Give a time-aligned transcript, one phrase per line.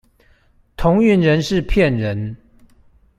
[0.75, 2.35] 同運人士騙人